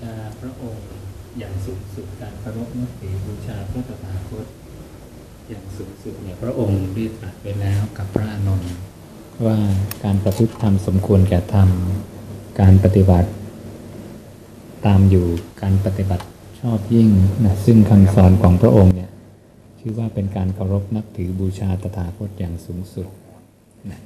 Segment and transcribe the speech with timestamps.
[0.00, 0.86] ชาพระองค์
[1.38, 4.46] อย่างสูงสุดการเคารพนับถือบูชาพระตถาคต
[5.48, 8.70] อย่างสูงสุดเนี่ยพระองค์ได้ตรัสไปแล้วกับพระอานนท์
[9.46, 9.58] ว่า
[10.04, 11.68] การประพฤติธรรมสมควรแก่ธรรม
[12.60, 13.28] การปฏิบัติ
[14.86, 15.26] ตามอยู่
[15.62, 16.24] การปฏิบัติ
[16.60, 17.08] ชอบยิ่ง
[17.44, 19.10] นะซึ่งคำสอนของพระองค์เนี่ย
[19.80, 23.08] ชื่อว่าเป็นการเคารพนับถือบูชาตถาคตอย่างสูงสุด
[23.90, 24.00] นะ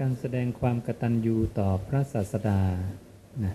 [0.00, 2.60] การแสดงความกตัญญูต่อพระศาสดา
[3.44, 3.54] นะ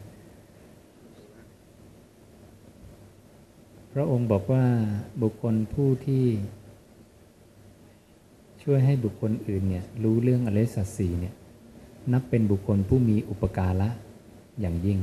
[3.94, 4.66] พระองค์บอกว่า
[5.22, 6.26] บุคคลผู้ที่
[8.64, 11.34] ช่วยให้บุคคลอื่นเนี่ยรู้เรื่องอริสัจสี่เนี่ย
[12.14, 13.90] นับเป็นบุคคลผู้มีอุปการะ
[14.62, 15.00] อย่างยิ่ง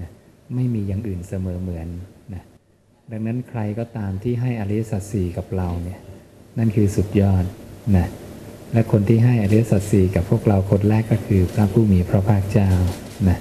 [0.00, 0.10] นะ
[0.54, 1.88] ไม่มีอย่างอื่นเสมอเหมือน
[2.34, 2.42] นะ
[3.10, 5.98] ดังนั้นใครก็ตามที่ให้อริสัจสี่กับเราเนี่ย
[6.58, 7.44] นั่นคือสุดยอด
[7.96, 8.08] นะ
[8.72, 12.70] และคนที่ให้อริยสัจสี่กับพวกเราคนแรกก็คือพระผู้มีพระภาคเจ้า
[13.28, 13.38] นะ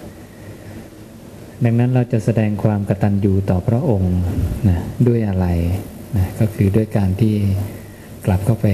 [1.64, 4.16] ดังนั้นเราจะแสดงความกตัญญูต่อพระองค์
[4.70, 5.48] นะด้วยอะไร
[6.18, 7.36] นะก็คือด้วยการที่
[8.26, 8.68] กลับเข้าไป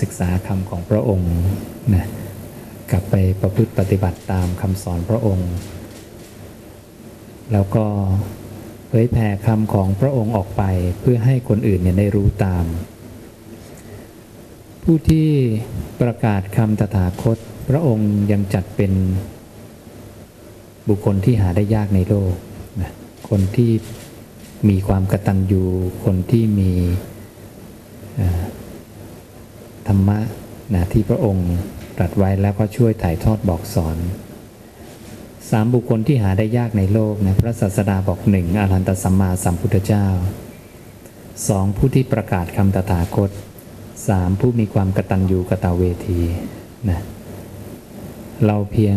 [0.00, 1.34] ศึกษาคำของพระองค์
[1.94, 2.04] นะ
[2.90, 5.50] กลับไปประพฤติปฏิบัติตามคำสอนพระองค์
[7.52, 7.84] แล้วก็
[8.88, 10.62] เผยแผ่คำของพระองค์ออกไป
[11.00, 12.64] เพื่อให้คนอื่นเนี่ยได้รู้ตาม
[14.86, 15.28] ผู้ที่
[16.00, 17.38] ประกาศคำตถาคต
[17.68, 18.92] พระองค์ยังจัดเป็น
[20.88, 22.34] บุคคลที่หาได้ยากในโลก
[22.80, 22.90] นะ
[23.28, 23.70] คนที่
[24.68, 25.64] มีความกระตัญญู
[26.04, 26.72] คนที่มี
[29.88, 30.18] ธรรมะ
[30.74, 31.50] นะที่พระองค์
[31.98, 33.96] ตรัสไว้แล้วก็ช่วยถ่ายทอดบอกสอน
[35.50, 40.06] สามบุคคลที่หาได้ยากในโลกนะพระศาสดาบอกหนึ่งอรหันตสัมมาสัมพุทธเจ้า
[41.48, 43.30] สองผู้ที่ประกาศคำตถาคต
[44.08, 46.20] สามผู้มีความกตัญญูกตเวที
[46.90, 47.00] นะ
[48.46, 48.96] เราเพียง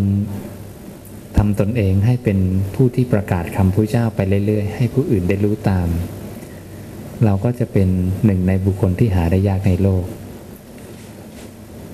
[1.37, 2.39] ทำตนเองให้เป็น
[2.75, 5.87] ผู้ที่ประกาศคำพระเจ้าไปเรื่อยๆ ให้ผู้อื่นได้รู้ตาม
[7.25, 7.87] เราก็จะเป็น
[8.25, 10.05] หนึ่งในบุคคลที่หาได้ยากในโลก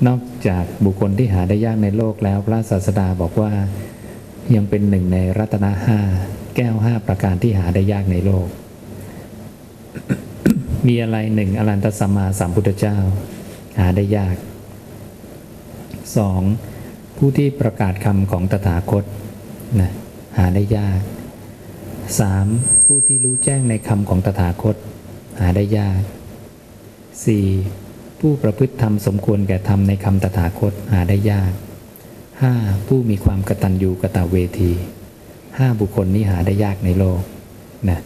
[0.07, 3.51] นอกจากบุคคลที่หาได้ยากในโลกแล้วพระศาสดาบอกว่า
[4.55, 5.99] ยังเป็นหนึ่งในรัตนห้า
[6.55, 8.47] แก้วห้าประการที่หาได้ยากในโลก
[10.87, 12.97] มีอะไรหนึ่งอรันตสัมมาสัมพุทธเจ้า
[13.79, 14.35] หาได้ยาก
[16.17, 16.41] สอง
[17.17, 19.03] ผู้ที่ประกาศคำของตถาคต
[19.81, 19.91] นะ
[20.37, 21.01] หาได้ยาก
[22.13, 22.87] 3.
[22.87, 24.75] ผู้ที่รู้แจ้งในคำของตถาคต
[25.39, 26.01] หาได้ยาก
[27.51, 28.19] 4.
[28.19, 31.53] ผู้ประพฤติธรรมสมควรแก่ธรรมในคำตถาคตหาได้ยาก
[32.23, 32.87] 5.
[32.87, 34.71] ผู้มีความกตัญญูกตเวที
[35.61, 37.21] 5 บุคคลนี้หาได้ยากในโลก
[37.89, 37.99] นะ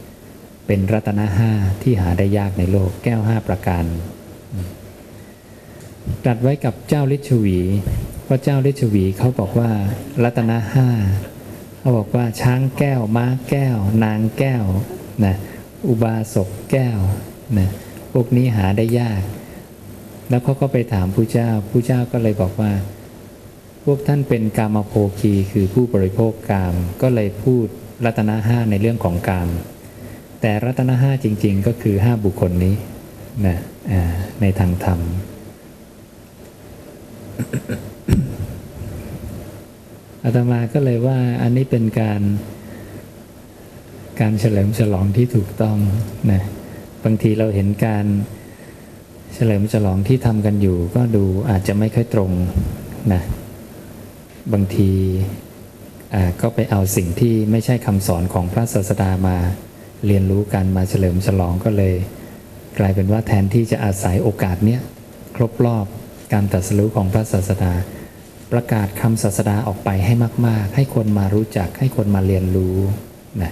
[0.68, 3.86] เป็นรัตนะห้าที่หาได้ยากในโลกแก้วห้าประการ
[6.26, 7.59] ตัดไว้กับเจ้าฤชวี
[8.28, 9.72] พระเจ้าฤชวีเขาบอกว่า
[10.24, 10.90] รัตนะห้า
[11.80, 14.64] เขาบอกว่าช้างแก้วม้าแก้ว นางแก้ว
[15.26, 15.36] นะ
[15.88, 17.00] อุบาสกแก้ว
[17.58, 17.70] นะ
[18.14, 19.22] พวกนี้หาได้ยาก
[20.30, 22.72] แล้วเขาก็ไปถามผู้เจ้าผู้เจ้าก็เลยบอกว่า
[23.86, 27.66] พวกท่านเป็นกามโภคีคือผู้บริโภคกาม ก็เลยพูด
[28.06, 29.50] รัตนะห้าในเรื่องของกาม
[30.41, 32.75] แต่รัตนห้าจริง ๆ ก็คือห้าบุคคลนี้
[33.46, 33.57] นะ
[34.41, 35.00] ในทางธรรม
[40.23, 42.22] อาตมาก็เลยว่าอันนี้เป็นการ
[44.22, 45.78] การเฉลิมฉลองที่ถูกต้อง
[46.31, 46.41] นะ
[47.03, 48.06] บางทีเราเห็นการ
[49.34, 52.31] เฉลิมฉลองที่ทำกันอยู่ ก็ดูอาจจะไม่ค่อยตรง
[53.13, 53.22] นะ
[54.53, 54.91] บางที
[56.41, 59.38] ก็ไปเอาสิ่งที่ไม่ใช่คำสอนของพระศาสดามา
[60.08, 61.94] เรียนรู้กันมาเฉลิมฉลองก็เลย
[62.80, 64.82] กลายเป็นว่าแทนที่จะอาศัยโอกาสเนี้ย
[65.36, 65.86] ครบรอบ
[66.34, 67.74] การตรัสรู้ของพระศาสดา
[68.52, 70.14] ประกาศคำศาสดาออกไปให้
[70.48, 72.78] มาก ๆ ให้คนมารู้จัก ให้คนมาเรียนรู้
[73.42, 73.52] นะ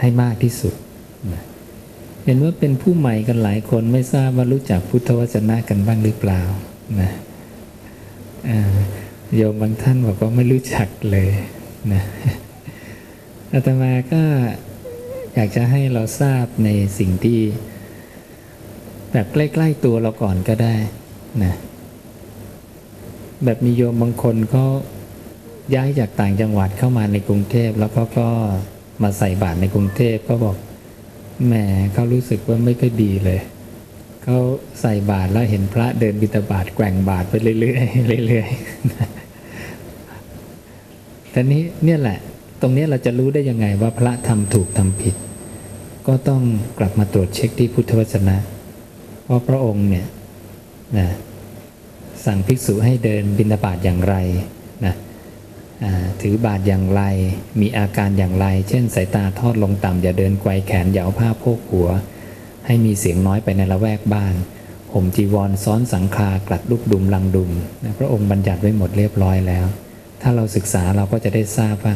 [0.00, 0.74] ให้มากที่สุด
[1.32, 1.42] นะ
[2.24, 6.42] เห็นว่าเป็นผู้ใหม่กันหลายคนไม่ทราบว่ารู้จักพุทธวจนะกันบ้างหรือเปล่า
[7.00, 7.10] นะ
[9.36, 11.30] โยมบางท่านบอกว่าไม่รู้จักเลย
[11.92, 12.02] นะ
[13.52, 14.22] อาตมาก็
[15.34, 16.68] อยากจะให้เราทราบใน
[16.98, 17.40] สิ่งที่
[19.12, 20.76] แบบใกล้ ๆ ตัวเราก่อนก็ได้
[21.44, 21.54] นะ
[23.44, 24.66] แบบมีโยมบางคนเขา
[25.74, 28.28] ย้ายจากต่างจังหวัดเข้ามาในกรุงเทพแล้วเขาก็
[29.02, 30.56] มาใส่บาตรในกรุงเทพก็บอก
[31.46, 31.54] แหม
[31.92, 33.40] เขารู้สึกว่าไม่ค่อยดีเลย
[34.24, 34.38] เขา
[34.80, 37.80] ใส่บาตรแล้วเห็นพระเดินบิณฑบาตแกว่งบาตรไปเรื่อ
[38.18, 42.18] ยๆเรื่อยๆแต่นี้เนี่ยแหละ
[42.60, 45.14] ตรงนี้เราจะรู้ได้ยังไงว่าพระทำถูกทำผิด
[46.06, 46.42] ก็ต้อง
[46.78, 48.36] กลับมาตรวจเช็คที่พุทธวจนะ
[49.24, 50.06] เพราะพระองค์เนี่ย
[50.98, 51.08] นะ
[52.24, 54.16] สั่งภิกษุให้เดินบิณฑบาตอย่างไร
[54.84, 54.94] นะ
[56.20, 57.02] ถือบาทอย่างไร
[57.60, 61.88] มีอาการอย่างไร เช่นสายตาทอดลงต่ำอย่าเดินไกวแขนอย่าเอาผ้าโพกหัว
[62.66, 64.34] ให้มีเสียงน้อยไปในละแวกบ้าน
[64.92, 67.50] ห่มจีวรซ้อนสังคากลัดลูกดุมลังดุม
[67.84, 69.66] นะพระองค์บัญญัติไว้หมดเรียบร้อยแล้ว
[70.22, 71.94] ถ้าเราศึกษาเราก็จะได้ทราบว่า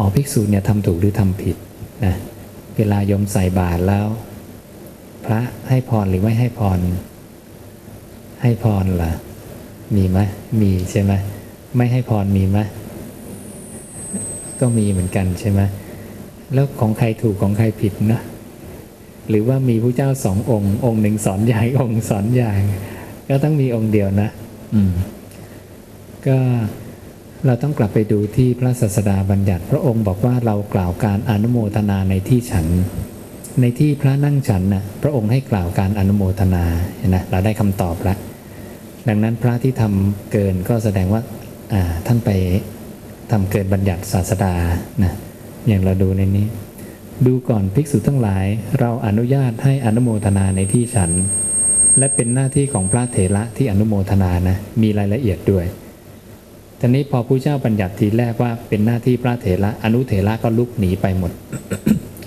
[0.00, 1.56] อ๋อภิกษุเนี่ยทำถูกหรือทำผิด
[2.04, 2.14] นะ
[2.76, 4.06] เวลายมใส่บาตรแล้ว
[5.24, 6.80] พระให้พรหรือไม่ให้พร
[8.42, 9.12] ให้พรล่ะ
[9.96, 10.18] มีไหม
[10.60, 11.12] มีใช่ไหม
[11.76, 12.58] ไม่ให้พรมีไหม
[14.60, 15.60] ก็มีเหมือนกันใช่ไหม
[16.54, 18.20] แล้วของใครถูกของใครผิดนะ
[19.28, 22.54] หรือว่ามีผู้เจ้าสององค์ องค์หนึ่งสอนใหญ่องค์สอนใหญ่
[23.28, 24.28] ก็ต้องมีองค์เดียวนะ
[24.74, 24.92] อืม
[26.26, 26.38] ก็
[27.46, 32.66] เราต้องกลับไปดูที่พระศาสดาบัญญัติ พระองค์บอกว่าเรากล่าวการอนุโมทนาในที่ฉัน
[33.60, 36.64] ในที่พระนั่งฉันนะ่ะพระองค์ให้กล่าวการอนุโมทนา
[36.98, 38.18] เห็นไหมเราได้คำตอบแล้ว
[39.08, 41.22] ดังนั้นพระที่ทำเกินก็แสดงว่า
[42.06, 42.30] ท่านไป
[43.32, 44.54] ทำเกินบัญญัติศาสดา
[45.02, 45.12] นะ
[45.68, 46.46] อย่างเราดูในนี้
[47.26, 48.44] ดูก่อนภิกษุทั้งหลาย
[48.80, 51.10] เราอนุญาตให้อนุโมทนาในที่ฉัน
[51.98, 55.66] และเป็นหน้าที่ของพระเถระที่อนุโมทนานะมีรายละเอียดด้วย
[56.82, 61.32] ทีนี้พอผู้เจ้าบัญญัติทีแรกว่าเป็นหน้าที่พระเถระอนุเถระก็ลุกหนีไปหมด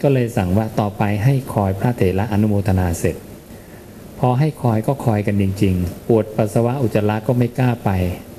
[0.01, 3.15] ก็เลยสั่งว่าต่อไปให้คอยพระเถระอนุโมทนาเสร็จ
[4.19, 7.89] พอให้คอยก็คอยกันจริง ๆ ปวดปัสสาวะอุจจาระก็ไม่กล้าไป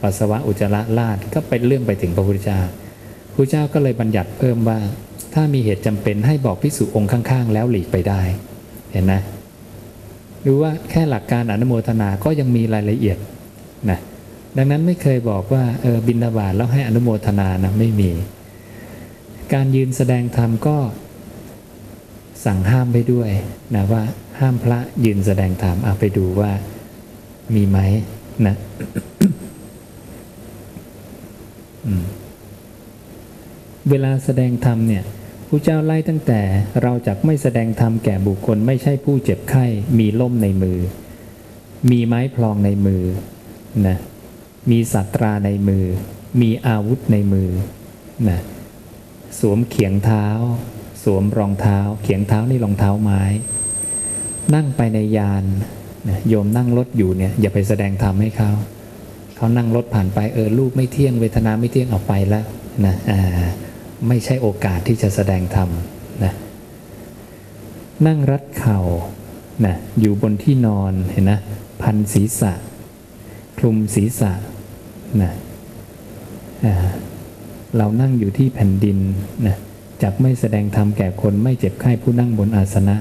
[0.03, 2.61] ปัสสาวะอุจจาระลาดก็เป็นเรื่องไปถึงพระพุทธเจ้า
[3.35, 4.79] พระเจ้าก็เลยบัญญัติเพิ่มว่า
[5.35, 8.23] ถ้ามีเหตุจำเป็นให้บอกพิสุองค์ข้างๆ แล้วหลีกไปได้
[8.93, 9.21] เห็นนะ
[10.47, 13.19] ดูว่าแค่หลักการอนุโมทนาก็ยังมีรายละเอียด
[13.91, 14.01] นะ
[14.57, 18.11] ดังนั้นไม่เคยบอกว่าเออบินาบาตแล้วให้อนุโมทนานะไม่มี
[19.53, 20.77] การยืนแสดงธรรมก็
[22.45, 23.31] สั่งห้ามไปด้วย
[23.75, 24.03] นะว่า
[24.41, 26.53] ห้ามพระยืนแสดงธรรมเอาไปดูว่า
[27.55, 27.79] มีไหม
[28.47, 28.55] นะ
[33.91, 35.05] เวลาแสดงธรรมเนี่ย
[35.49, 36.41] ผู้เจ้าไล่ตั้งแต่
[36.83, 39.65] เราจะไม่แสดงธรรมแก่บุคคล ไม่ใช่ผู้เจ็บไข้
[39.99, 40.79] มีล่มในมือ
[41.91, 43.03] มีไม้พลองในมือ
[43.87, 43.99] นะ
[44.71, 45.85] มีสัตราในมือ
[46.41, 47.51] มีอาวุธในมือ
[48.29, 48.41] นะ
[49.41, 50.27] สวมเขียงเท้า
[51.05, 53.23] สวมรองเท้า เขียงเท้านี่รองเท้าไม้
[54.55, 55.45] นั่งไปในยาน
[56.09, 58.51] นะโยมนั่งรถอยู่เนี่ยอย่าไปแสดงธรรมให้เขา
[59.37, 62.45] เขานั่งรถผ่านไปเออลูกไม่เที่ยงเวทนาไม่เที่ยงออกไปแล้ว
[62.87, 63.21] นะอ่า
[64.09, 65.69] ไม่ใช่โอกาสที่จะแสดงธรรม
[66.25, 66.33] นะ
[68.07, 68.81] นั่งรัดเข่า
[69.67, 71.39] นะอยู่บนที่นอนเห็นนะ
[71.83, 72.53] พันศีรษะ
[73.59, 74.33] คลุมศีรษะ
[75.23, 75.33] นะ
[77.77, 78.99] เรานั่งอยู่ที่แผ่นดิน
[79.47, 79.57] นะ
[80.03, 82.97] จักไม่แสดงธรรมแก่คนไม่เจ็บไข้ผู้นั่งบนอาสนะ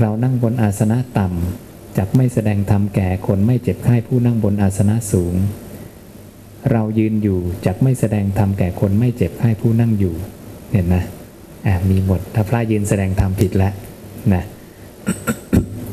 [0.00, 5.34] เรานั่งบนอาสนะต่ำจักไม่แสดงธรรมแก่คนไม่เจ็บไข้ผู้นั่งบนอาสนะสูง
[6.72, 10.14] เรายืนอยู่จักไม่แสดงธรรมแก่คนไม่เจ็บไข้ผู้นั่งอยู่
[10.72, 10.96] เห็นไหม
[11.66, 13.72] อ่ามีหมดถ้าพระยืนแสดงธรรมผิดแล้ว
[14.34, 14.44] นะ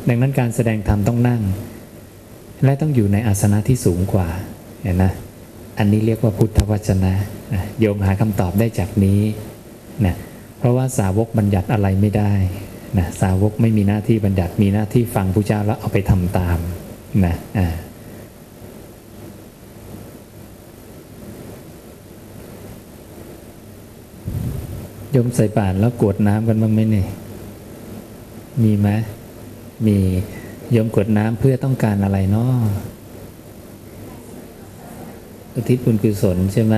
[0.08, 1.42] ดังนั้นการแสดงธรรมต้องนั่ง
[2.64, 4.28] และต้องอยู่ในอาสนะที่สูงกว่า
[4.82, 5.12] เห็นนะ
[5.78, 7.12] อันนี้เรียกว่าพุทธวจนะ
[7.80, 9.20] โยมหาคำตอบได้จากนี้
[10.06, 10.14] นะ
[10.58, 12.32] เพราะว่าสาวกบัญญัติอะไรไม่ได้
[12.98, 16.58] นะสาวกไม่มีหน้าที่บัญญัติมีหน้าที่ฟังพระเจ้าแล้วเอาไปทำตาม
[17.24, 17.68] นะอ่า
[25.10, 27.06] โยมใส่บาตรแล้วกวดน้ำกันบ้างไหมเนี่ย
[28.62, 28.88] มีไหม
[29.86, 29.96] มี
[30.72, 32.54] โยมกวดน้ำเพื่อต้องการอะไรเนาะ
[35.54, 36.74] อุทิศบุญกุศลใช่ไหม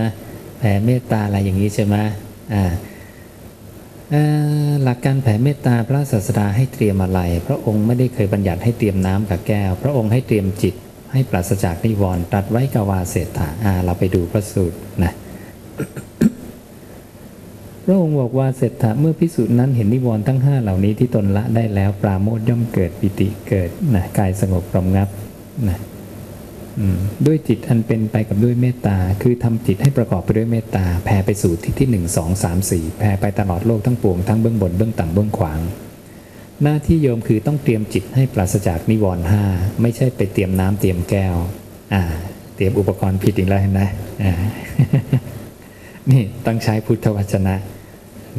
[0.59, 1.97] แผ่เมตตาอะไรอย่างนี้ใช่ไหม
[2.55, 2.65] อ่า
[4.83, 10.75] หลักการแผ่เมตตาพระศาสดาให้เตรียมอะไร พระองค์ไม่ได้เคยบัญญัติให้เตรียมน้ำกับแก้ว พระองค์ให้เตรียมจิต
[11.13, 15.13] ให้ปราศจากนิวรณ์ตัดไว้กวาเศรษฐาอ่าเราไปดูพระสูตรนะ
[17.85, 25.09] พระองค์บอกว่าเสร็จถะเมื่อพิสูจน์นั้นเห็นนิวรณ์ทั้งห้าเหล่านี้ที่ตนละได้แล้ว ปราโมทย่อมเกิดปิติเกิดนะกายสงบรมงับ
[25.69, 25.79] นะ
[27.27, 35.61] ด้วยจิตอันเป็นไปกับด้วยเมตตา คือทำจิตให้ประกอบไปด้วยเมตตาแผ่ไปสู่ที่ที่หนึ่งสองสามสี่แผ่ไปตลอดโลกทั้งปวงทั้งเบื้องบนเบื้องต่ำเบื้องขวาง
[36.63, 39.45] หน้าที่โยมคือต้องเตรียมจิตให้ปราศจากนิวรณ์ห้า
[39.83, 41.37] ไม่ใช่ไปเตรียมน้ำเตรียมแก้ว
[41.95, 42.03] อ่า
[42.57, 43.83] เตรียมอุปกรณ์ผิดอีกแล้วเห็นไหม
[44.23, 44.33] อ่า
[46.11, 47.55] นี่ต้องใช้พุทธวจนะ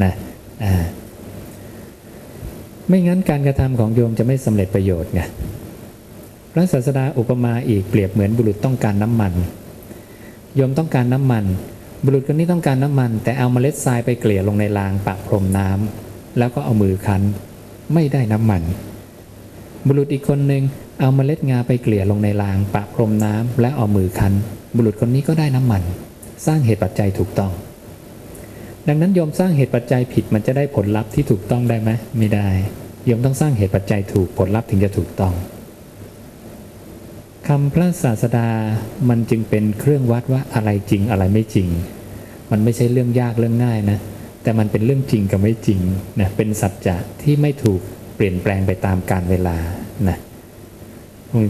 [0.03, 0.13] นะ
[2.87, 5.21] ไม่งั้นการกระทำของโยมจะไม่สำเร็จประโยชน์ไง
[6.57, 9.33] ระศาสดาอุปมาอีกเปรียบเหมือนบุรุษต้องการน้ำมัน
[10.55, 11.45] โยมต้องการน้ำมัน
[12.05, 17.21] บุรุษคนนี้ต้องการน้ำมัน แต่เอาเมล็ดทรายไปเกลี่ยลงในรางปะพรมน้ำแล้วก็เอามือคั้น
[17.93, 18.63] ไม่ได้น้ำมัน
[19.87, 20.63] บุรุษอีกคนหนึ่ง
[20.99, 24.33] เอาเมล็ดงาไปเกลี่ยลงในรางปะพรมน้ำและเอามือคั้น
[24.75, 25.83] บุรุษคนนี้ก็ได้น้ำมัน
[26.45, 27.51] สร้างเหตุปัจจัยถูกต้อง
[28.87, 32.47] ดังนั้นโยมสร้างเหตุปัจจัยผิดมันจะได้ผลลัพธ์ที่ถูกต้องได้ไหมไม่ได้
[33.05, 35.33] โยมต้องสร้างเหตุปัจจัยถูกผลลัพธ์ถึงจะถูกต้อง
[37.47, 38.49] คำพระศาสดา
[39.09, 41.69] มันจึงเป็นเครื่องวัดว่าอะไรจริงอะไรไม่จริง
[42.51, 43.99] มันไม่ใช่เรื่องยากเรื่องง่ายนะ
[44.43, 45.79] แต่มันเป็นเรื่องจริงกับไม่จริง
[46.19, 47.81] นะเป็นสัจจะที่ไม่ถูก
[48.15, 49.57] เปลี่ยนแปลงไปตามกาลเวลา
[50.07, 50.17] นะ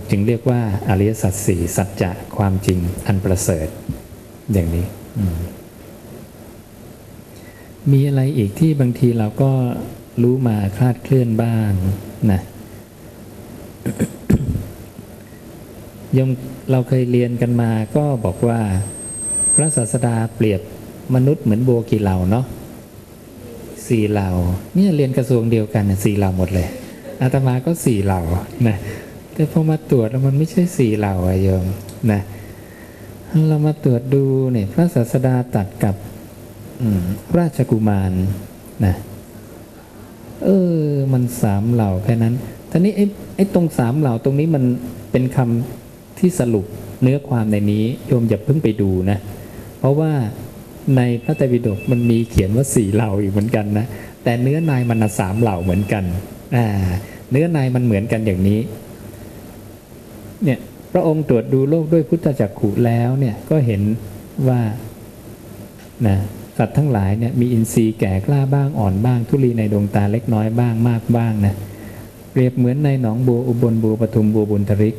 [0.09, 3.67] จึงเรียกว่าอริยสัจสี่สัจจะความจริงอันประเสริฐ
[4.53, 4.85] อย่างนี้
[7.91, 9.51] มีอะไรอีกที่บางทีเราก็
[10.21, 11.71] รู้มาคลาดเคลื่อนบ้าง
[12.31, 12.41] นะ
[16.17, 16.29] ยม
[16.71, 18.59] เราเคยเรียนกันมาก็บอกว่า
[19.55, 20.61] พระศาสดาเปรียบ
[21.15, 22.45] มนุษย์เหมือนโบกี่เหล่าเนาะ
[23.87, 24.29] สี่เหล่า
[24.75, 26.67] เนี่ยเรียนกระทรวงเดียวกันสี่เหล่าหมดเลย
[27.21, 28.21] อาตมาก็สี่เหล่า
[28.67, 28.77] นะ
[29.33, 31.65] แต่พอมาตรวจแล้วมันไม่ใช่สี่เหล่าอะโยม
[32.11, 32.21] นะ
[33.49, 35.95] เรามาตรวจดูเนี่ยพระศาสดาตัดกับ
[37.37, 38.11] ราชกุมาร
[38.85, 38.95] นะ
[40.45, 40.79] เออ
[41.13, 42.33] มันสามเหล่าแค่นั้น
[42.71, 43.05] ท่านี้ไอ้
[43.35, 44.63] ไอ้ตรงสามเหล่าตรงนี้มัน
[45.11, 45.84] เป็นคำ
[46.19, 46.65] ที่สรุป
[47.01, 49.17] เนื้อความในนี้โยมอย่าเพิ่งไปดูนะ
[49.79, 50.11] เพราะว่า
[50.97, 53.85] ในพระไตรปิฎกมันมีเขียนว่าสี่เหล่าอีกเหมือนกันนะ
[54.23, 56.03] แต่เนื้อในมันสามเหล่าเหมือนกัน
[56.55, 56.65] อ่า
[57.31, 58.59] เนื้อในมันเหมือนกันอย่างนี้
[60.43, 60.59] เนี่ย
[60.93, 63.81] พระองค์ตรวจดูโลกด้วยพุทธจักขุแล้วเนี่ยก็เห็น
[64.47, 64.61] ว่า
[66.07, 66.17] นะ
[66.57, 71.55] สัตว์ทั้งหลายเนี่ยมีอินทรีย์แก่กล้าบ้างอ่อนบ้าง ทุลีในดวงตาเล็กน้อยบ้างมากบ้างนะ
[72.31, 74.95] เปรียบเหมือนในหนองบัวอุบลบัวปทุมบัวบุญทริก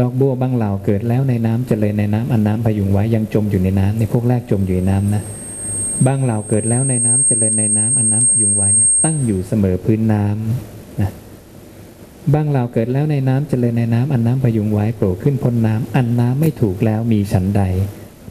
[0.00, 5.22] ดอกบัวบางเหล่าเกิดแล้วในน้ำเจริญในน้ำอันน้ำพยุงไว้ยังจมอยู่ในน้ำในพวกแรกจมอยู่ในน้ำนะ
[6.06, 11.10] บางเหล่าเกิดแล้วในน้ำเจริญในน้ำอันน้ำพยุงไว้เนี่ยตั้งอยู่เสมอพื้นน้ำนะ
[12.34, 17.62] บางเหล่าเกิดแล้วในน้ำเจริญในน้ำอันน้ำพยุงไว้โผล่ขึ้นพ้นน้ำอันน้ำไม่ถูกแล้วมีฉันใด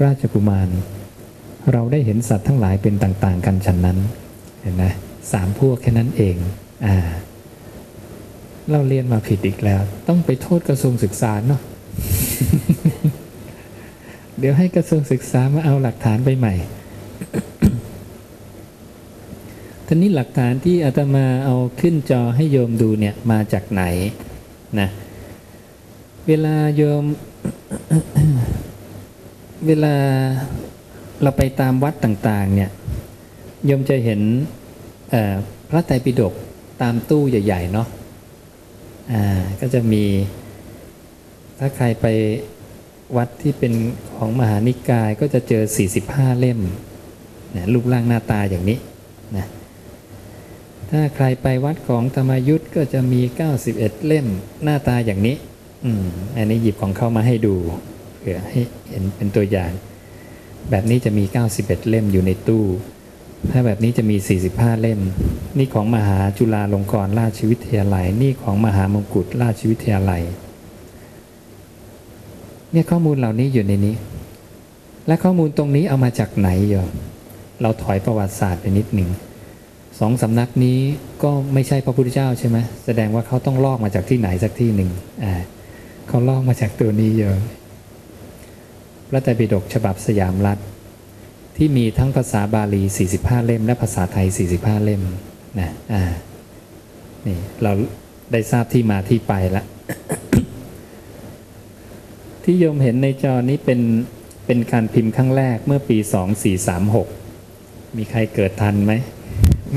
[0.04, 0.70] ราชกุมาร
[1.72, 3.98] เราได้เห็นสัตว์ทั้งหลายเป็นต่าง ๆ กันฉันนั้น
[4.62, 4.84] เห็นไหม
[5.32, 6.36] สามพวกแค่นั้นเอง
[6.86, 6.98] อ่า
[8.72, 11.62] เราเรียนมาผิดอีกแล้ว ต้องไปโทษกระทรวงศึกษาเนาะ
[14.40, 16.56] เดี๋ยวให้กระทรวงศึกษามาเอาหลักฐานไปใหม่
[19.88, 23.84] ทีนี้หลักฐานที่อาตมาเอาขึ้นจอให้โยมดูเนี่ยมาจากไหน
[24.80, 24.90] นะ
[26.28, 27.04] เวลาโยม
[29.68, 29.96] เวลา
[31.22, 32.72] เราไปตามวัดต่าง ๆ เนี่ย
[33.66, 34.22] โยมจะเห็น
[35.70, 36.34] พระไตรปิฎก
[36.82, 37.88] ตามตู้ใหญ่ ๆ เนาะ
[39.12, 39.24] อ่า
[39.60, 40.06] ก็จะมี
[41.60, 42.06] ถ้าใครไป
[43.18, 43.74] วัดที่เป็น
[44.18, 45.64] ของมหานิกายก็จะเจอ
[46.02, 46.60] 45 เล่ม
[47.56, 48.78] นะรูปร่างหน้าตาอย่างนี้
[49.38, 49.46] นะ
[50.92, 53.22] ถ้าใครไปวัดของธรรมยุทธ์ก็จะมี
[53.64, 54.28] 91 เล่ม
[54.64, 55.36] หน้าตาอย่างนี้
[55.86, 57.56] อืมอันนี้หยิบของเข้ามาให้ดู
[58.20, 59.72] เพื่อให้เห็นเป็นตัวอย่าง
[60.70, 61.24] แบบนี้จะมี
[61.58, 62.64] 91 เล่มอยู่ในตู้
[63.52, 64.18] ถ้าแบบนี้จะมี
[64.50, 65.00] 45 เล่ม
[65.58, 70.24] นี่ของมหาจุฬาลงกรณราชวิทยาลัย นี่ของมหามงกุฎราชวิทยาลัย
[72.72, 73.96] เนี่ยข้อมูลเหล่านี้อยู่ในนี้
[75.08, 76.90] และข้อมูลตรงนี้เอามาจากไหนโยม
[77.62, 79.10] เราถอยประวัติศาสตร์ไปนิดหนึ่ง
[80.00, 80.80] สองสำนักนี้
[81.24, 84.90] ก็ไม่ใช่พระพุทธเจ้าใช่ไหมแสดงว่าเขาต้องลอกมาจากที่ไหนสักที่หนึ่ง
[85.24, 85.34] อ่า
[86.08, 87.40] เขาลอกมาจากตัวนี้โยม
[89.10, 90.58] พระไตรปิฎกฉบับสยามรัฐ
[91.58, 92.84] ที่มีทั้งภาษาบาลี
[93.14, 95.04] 45 เล่ม และภาษาไทย 45 เล่ม
[95.60, 96.04] นะอ่า
[97.28, 97.72] นี่เรา
[98.32, 99.66] ได้ทราบที่มาที่ไปล้ว
[102.44, 103.82] ที่โยมเห็นในจอนี้เป็น
[104.46, 105.98] เป็นการพิมพ์ครั้งแรกเมื่อปี
[107.18, 108.94] 2436 มีใครเกิดทันไหม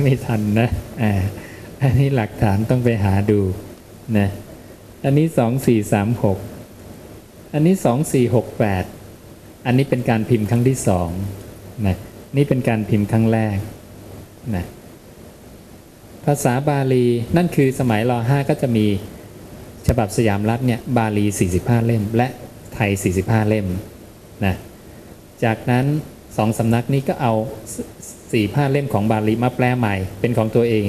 [0.03, 0.69] ไม่ทันนะ
[1.03, 1.13] อ่า
[1.83, 3.41] อันนี้หลักฐานต้องไปหาดู
[4.19, 4.29] นะ
[5.05, 5.27] อันนี้
[6.01, 7.75] 2436 อันนี้
[8.51, 11.11] 2468 อันนี้เป็นการพิมพ์ครั้งที่สอง
[11.87, 11.97] นะ
[12.37, 13.57] นี่เป็นการพิมพ์ครั้งแรก
[14.57, 14.65] นะ
[16.25, 17.07] ภาษาบาลี
[17.37, 18.87] นั่นคือสมัยรห้าก็จะมี
[19.89, 21.25] ฉบับสยามรัฐเนี่ยบาลี
[21.57, 22.29] 45 เล่ม และ
[22.75, 23.67] ไทย 45 เล่ม
[24.45, 24.55] นะ
[25.45, 25.85] จากนั้น
[26.37, 27.33] สองสำนักนี้ก็เอา
[28.33, 30.87] สี่ผ้าเล่มของบาลีมาแปลใหม่เป็นของตัวเอง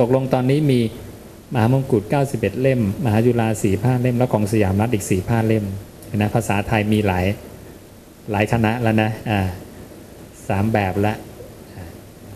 [0.00, 0.80] ตกลงตอนนี้มี
[1.54, 5.64] มหามงกุฎ91 เล่ม มหาจุฬาสี่ผ้าเล่ม แล้วของสยามรัฐอีกสี่ผ้าเล่ม
[6.16, 7.26] นะภาษาไทยมีหลาย
[8.30, 9.40] หลายคณะแล้วนะอ่า
[10.50, 11.14] สามแบบละ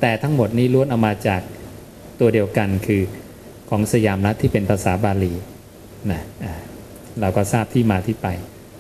[0.01, 1.41] แต่ทั้งหมดนี้ล้วนเอามาจาก
[2.21, 3.03] ตัวเดียวกันคือ
[3.71, 5.35] ของสยามรัฐที่เป็นภาษาบาลี
[6.11, 6.23] นะ
[7.21, 8.29] เราก็ทราบที่มาที่ไป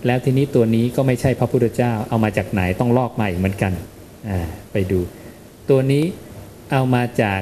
[0.06, 3.72] แล้วทีนี้ตัวนี้ก็ไม่ใช่พระพุทธเจ้า เอามาจากไหนต้องลอกมาอีกเหมือนกัน
[4.72, 5.00] ไปดู
[5.70, 6.04] ตัวนี้
[6.72, 7.40] เอามาจาก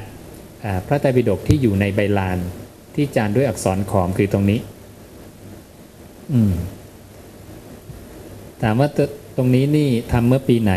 [0.87, 2.39] พระไตรปิฎกที่อยู่ในใบลาน
[2.95, 4.61] ที่จานด้วยอักษรขอมคือตรงนี้
[8.63, 8.89] ถามว่า
[9.37, 10.75] ตรงนี้นี่ทำเมื่อปีไหน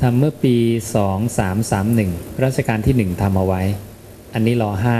[0.00, 0.56] ทำเมื่อปี
[0.94, 2.10] สองสามสามหนึ่ง
[2.44, 3.62] รัชกาลที่หนึ่งทำเอาไว้
[4.34, 4.98] อันนี้รอห้า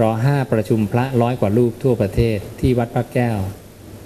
[0.00, 3.38] รอห้าประชุมพระร้อยกว่ารูปทั่วประเทศที่วัดพระแก้ว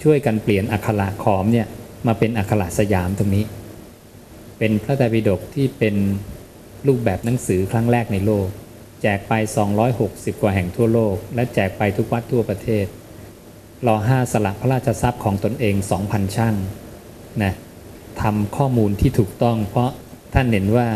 [0.03, 1.67] ช่วยกันเปลี่ยนอักขระขอมเนี่ย
[2.07, 3.45] มาเป็นอักขระสยามตรงนี้
[4.59, 5.97] เป็นพระไตรปิฎกที่เป็น
[6.87, 8.49] รูปแบบหนังสือครั้งแรกในโลก
[9.03, 9.33] แจกไป
[9.89, 12.87] 260 กว่าแห่งทั่วโลก และแจกไปทุกวัดทั่วประเทศ
[13.87, 15.75] รอห้าสละพระราชทรัพย์ของตนเอง
[16.07, 16.55] 2,000 ช่าง
[17.43, 17.55] นะ
[18.23, 19.91] ทำข้อมูลที่ถูกต้อง เพราะ
[20.35, 20.89] ท่านเห็นว่า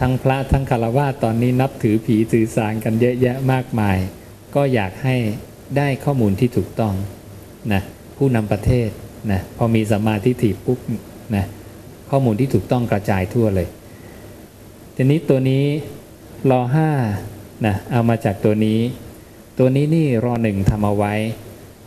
[0.00, 3.98] ทั้งพระทั้งคารวะตอนนี้นับถือผีถือสางกันเยอะแยะมากมาย
[4.54, 5.16] ก็อยากให้
[5.76, 6.94] ได้ข้อมูลที่ถูกต้อง
[7.72, 7.82] นะ
[8.16, 8.88] ผู้นำประเทศ
[9.32, 10.78] นะพอมีสมาธิถิปุ๊บ
[11.36, 11.44] นะ
[12.10, 13.68] ข้อมูลที่ถูกต้องกระจายทั่วเลย
[14.96, 15.64] ทีนี้ตัวนี้
[16.50, 16.90] รอห้า
[17.66, 18.80] นะเอามาจากตัวนี้
[19.58, 21.14] ตัวนี้นี่รอหนึ่งทำเอาไว้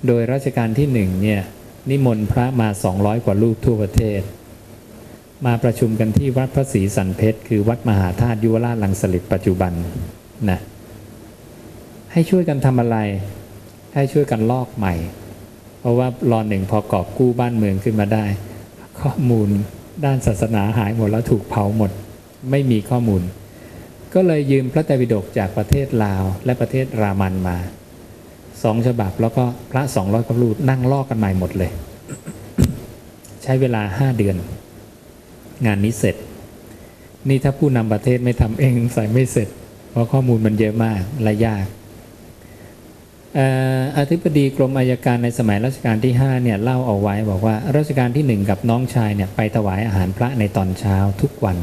[0.07, 1.41] โดยรัชกาลที่หนึ่งเนี่ย
[1.89, 4.21] นิมนต์พระมา 200 กว่ารูปทั่วประเทศ
[5.45, 9.73] มาประชุมกันที่วัดพระศรีสันเพชรคือวัดมหาธาตุยุวราชลังสลิดปัจจุบัน
[10.49, 10.59] นะ
[12.11, 12.97] ให้ช่วยกันทำอะไร
[13.95, 14.95] ให้ช่วยกันลอกใหม่
[15.79, 18.25] เพราะว่ารอนหนึ่งพอกอบกู้บ้านเมืองขึ้นมาได้
[19.01, 19.49] ข้อมูล
[20.05, 21.91] ด้านศาสนาหายหมดแล้วถูกเผาหมด
[22.51, 23.21] ไม่มีข้อมูล
[24.13, 27.57] ก็เลยยืมพระไตรปิฎกจากประเทศลาวและประเทศรามันมา
[28.63, 31.71] สองฉบับแล้วก็พระสองร้อยกรูปนั่งลอกกันใหม่หมดเลย
[33.43, 34.35] ใช้เวลาห้าเดือน
[35.65, 36.15] งานนี้เสร็จ
[37.29, 39.49] นี่ถ้าผู้นำประเทศไม่ทำเองใส่ไม่เสร็จ
[39.91, 41.65] เพราะข้อมูลมันเยอะมากและยาก
[43.97, 51.57] อธิบดีกรมอายการในสมัยรัชกาลที่5เนี่ยเล่าเอาไว้บอกว่ารัชกาลที่ 1 กับน้องชายเนี่ยไปถวายอาหารพระในตอนเช้าทุกวัน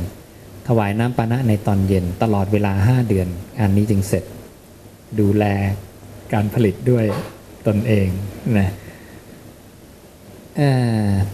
[0.68, 4.24] ถวายน้ำปานะในตอนเย็นตลอดเวลา 5 เดือนงานนี้จึงเสร็จ
[5.20, 5.44] ดูแล
[6.32, 7.04] การผลิตด้วย
[7.66, 8.08] ตนเอง
[8.58, 8.68] นะ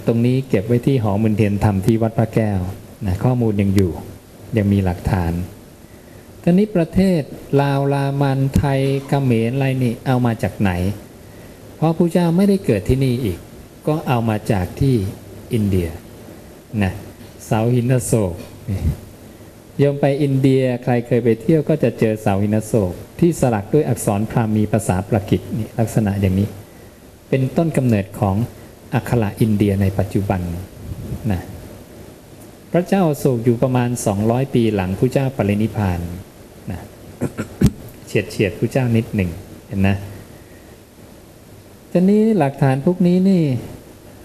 [0.06, 2.60] ตรงนี้เก็บไว้ที่หอมุนเทียนธรรมที่วัดพระแก้ว
[3.06, 3.92] นะข้อมูลยังอยู่
[4.56, 5.32] ยังมีหลักฐาน
[6.42, 7.22] ตอนนี้ประเทศ
[7.60, 10.70] ลาวลามันไทยกเขมรอะไรนี่เอามาจากไหน
[11.76, 13.38] เพราะพระเจ้าไม่ได้เกิดที่นี่อีก
[13.86, 14.94] ก็เอามาจากที่
[15.52, 15.88] อินเดีย
[16.82, 16.92] นะ
[17.46, 18.34] เสาหินโศก
[19.82, 26.48] ยมไปอินเดียใครเคยไปเที่ยวก็จะเจอเสาหินโศก ที่สลักด้วยอักษรพราหมีภาษาประกิตนี่ลักษณะอย่างนี้
[27.28, 28.36] เป็นต้นกำเนิดของ
[28.94, 30.40] อักขระอินเดียในปัจจุบัน
[31.32, 31.42] นะ
[32.72, 33.90] พระเจ้าโศกอยู่ประมาณ
[34.22, 36.00] 200 ปีหลังพระเจ้าปรินิพาน
[36.70, 36.80] นะ
[38.06, 39.30] เฉียดเฉียดพระเจ้านิดหนึ่ง
[39.68, 39.96] เห็นนะ
[41.90, 43.42] ทีนี้หลักฐานพวกนี้นี่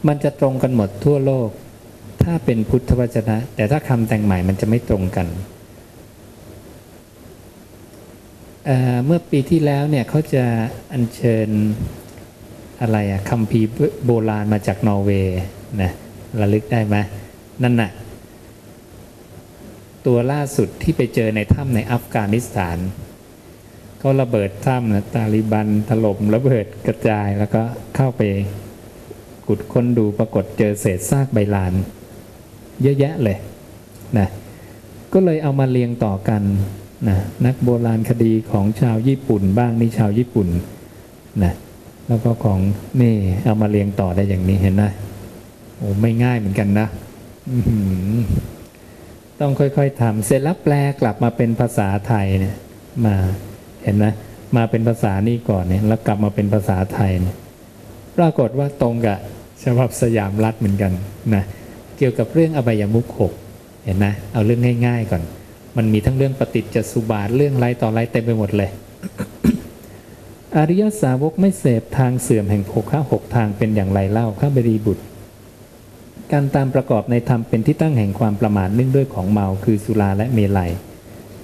[0.07, 1.49] มันจะตรงกันหมดทั่วโลก
[2.23, 5.27] ถ้าเป็นพุทธวจนะ แต่ถ้าคำแต่งใหม่มันจะไม่ตรงกัน
[8.65, 10.45] เเมื่อปีที่แล้วเนี่ยเขาจะ
[10.93, 11.49] อัญเชิญ
[12.81, 13.61] อะไรอะคำพี
[14.05, 15.39] โบราณมาจากนอร์เวย์
[15.81, 15.91] นะ
[16.39, 16.95] ระลึกได้ไหม
[17.63, 17.91] นั่นน่ะ
[20.05, 22.77] ตัวล่าสุดที่ไปเจอในถ้ำในอัฟกานิสถาน
[24.01, 27.61] ก็ระเบิดถ้ำนะตาลิบันถล่มระเบิดกระจายแล้วก็
[27.95, 28.21] เข้าไป
[29.47, 31.73] ขุดค้นดูปรากฏเจอเศษซากใบลาน
[32.81, 33.37] เยอะแยะเลย
[34.17, 34.27] นะ
[35.13, 36.43] ก็เลยเอามาเรียงต่อกัน
[37.07, 40.47] นะนักโบราณคดีของชาวญี่ปุ่นบ้างนี่ชาวญี่ปุ่น
[41.43, 41.53] นะ
[42.07, 42.59] แล้วก็ของ
[43.01, 44.83] นี่เอามาเรียงต่อได้อย่างนี้เห็นไหม
[45.77, 46.87] โอ้ไม่ง่ายเหมือนกันนะ
[49.39, 52.55] ต้องค่อยๆทำเสร็จแล้วแปลกลับมาเป็นภาษาไทยเนี่ย
[53.05, 53.15] มา
[53.83, 54.05] เห็นไหม
[54.57, 57.35] มาเป็นภาษานี่ก่อนเนี่ย แล้วกลับมาเป็นภาษาไทยเนี่ย
[58.17, 59.17] ปรากฏว่าตรงกับ
[59.63, 60.91] ฉบับสยามรัฐเหมือนกัน
[61.35, 61.43] นะ
[61.97, 63.33] เกี่ยวกับเรื่องอบายมุขหก
[63.85, 65.21] เห็นไหมเอาเรื่องง่าย ๆ ก่อน
[65.77, 68.69] มันมีทั้งเรื่องปฏิจจสุบาทเรื่องไรต่อไรเต็มไปหมดเลย
[70.57, 75.03] อริยสาวกไม่เสพทางเสื่อมแห่งโภคะหกทางเป็นอย่างไรเล่าข้าบดีบุตร
[76.31, 80.71] การตามประกอบในธรรมเป็นที่ตั้งแห่งความประมาทเนื่องด้วยของเมาคือสุราและเมลัย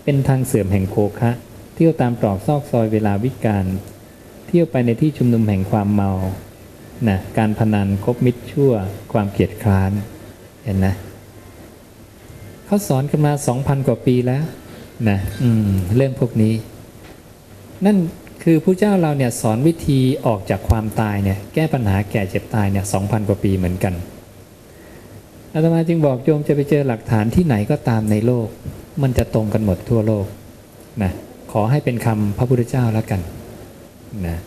[0.04, 1.32] เป็นทางเสื่อมแห่งโภคะ
[1.76, 3.66] เที่ยวตามตรอกซอกซอยเวลาวิกาล
[4.48, 6.12] เที่ยวไปในที่ชุมนุมแห่งความเมา
[7.10, 8.72] นะการพนันคบมิตรชั่ว
[9.14, 9.92] ความเกียดคร้าน
[10.64, 10.96] เห็นนะ
[12.66, 14.44] เขาสอนกันมาสองพันกว่าปีแล้ว
[15.10, 15.18] นะ
[15.96, 16.54] เรื่องพวกนี้
[17.86, 17.98] นั่น
[18.44, 23.94] คือผู้เจ้าเราเนี่ยสอนวิธีออกจากความตายเนี่ยแก้ปัญหาแก่เจ็บตายเนี่ยสองพันกว่าปีเหมือนกัน
[25.54, 28.48] อาตมาจึงบอกโยมจะไปเจอหลักฐานที่ไหนก็ตามในโลก
[29.02, 30.26] มันจะตรงกันหมดทั่วโลก
[31.04, 31.12] นะ
[31.52, 33.22] ขอให้เป็นคำพระพุทธเจ้าแล้วกัน
[34.28, 34.38] นะ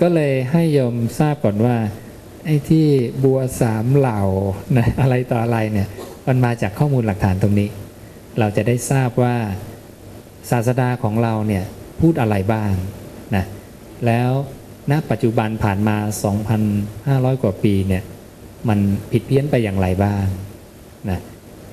[0.00, 1.76] ก็เลยให้โยมทราบก่อนว่า
[2.44, 2.86] ไอ้ที่
[3.24, 4.20] บัวสามเหล่า
[4.78, 5.88] นะอะไรต่ออะไรเนี่ย
[6.26, 7.68] มันมาจากข้อมูลหลักฐานตรงนี้
[8.38, 9.36] เราจะได้ทราบว่า
[10.50, 11.64] ศาสดาของเราเนี่ย
[12.00, 12.72] พูดอะไรบ้าง
[13.36, 13.44] นะ
[14.06, 14.30] แล้ว
[14.90, 15.96] ณปัจจุบันผ่านมา
[16.70, 18.02] 2,500 กว่าปีเนี่ย
[18.68, 18.78] มัน
[19.12, 20.26] ผิดเพี้ยนไปอย่างไรบ้าง
[21.10, 21.18] นะ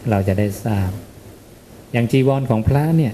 [0.09, 0.89] เราจะได้ทราบ
[1.91, 3.13] อย่างจีวรของพระเนี่ย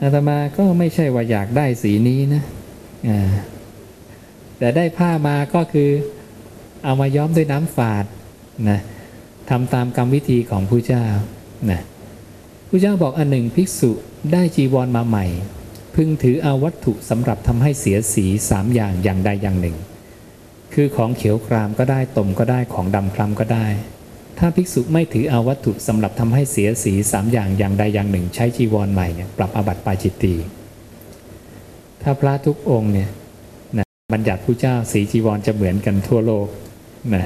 [0.00, 2.42] อาตมาก็ไม่ใช่ว่าอยากได้สีนี้นะ
[4.58, 5.90] แต่ได้ผ้ามาก็คือ
[6.84, 8.04] เอามาย้อมด้วยน้ำฝาด
[8.70, 8.80] นะ
[9.50, 11.06] ทำตามกรรมวิธีของผู้เจ้า
[11.70, 11.80] นะ
[12.68, 13.90] ผู้เจ้าบอกอันหนึ่งภิกษุ
[14.32, 15.26] ได้จีวรมาใหม่
[16.00, 19.76] พึงถือเอาวัตถุสำหรับทำให้เสียสีสามอย่างอย่างใดอย่างหนึ่ง
[20.74, 23.66] คือของเขียวครามก็ได้ตมก็ได้ของดำคล้ำก็ได้
[24.38, 30.34] ถ้าภิกษุไม่ถือเอาวัตถุสำหรับทำให้เสียสีสามอย่างอย่างใดอย่างหนึ่ง ใช้จีวรใหม่เนี่ยปรับอาบัติปาจิตตี
[32.02, 33.10] ถ้าพระทุกองค์เนี่ย
[33.78, 36.46] นะบัญญัติผู้เจ้าสีจีวรจะเหมือนกันทั่วโลก
[37.14, 37.24] นะ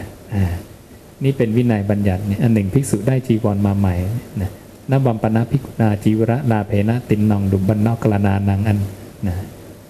[1.24, 3.96] นี่เป็นวินัยบัญญัติเนี่ยอันหนึ่งภิกษุได้จีวรมาใหม่
[4.42, 4.50] นะ
[4.90, 8.78] นบัมปนาภิกนาจีวระนาเพนะตินนองดุบันนอกกลนานังอัน
[9.26, 9.36] นะ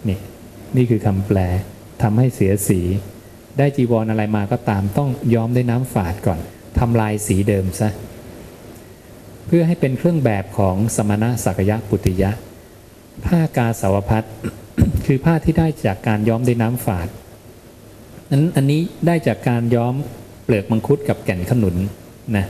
[0.09, 0.19] นี่
[0.77, 1.39] นี่คือคำแปล
[2.03, 2.81] ทำให้เสียสี
[3.59, 6.39] ได้จีวรออะไรมาก็ตามต้องย้อมด้วยน้ำฝาดก่อน
[6.79, 7.89] ทำลายสีเดิมซะ
[9.47, 12.31] เพื่อให้เป็นเครื่องแบบของสมณะสักยะปุติยะ
[13.27, 14.25] ผ้ากาสาวพัด
[15.07, 17.09] คือผ้าที่ได้จากการย้อมด้วยน้ำฝาด
[18.31, 19.95] นั้นอันนี้ได้จากการย้อม
[20.45, 21.77] เปลือกมังคุดกับแก่นขนุน
[22.37, 22.47] นะ